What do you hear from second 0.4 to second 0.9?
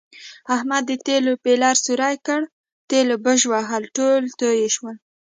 احمد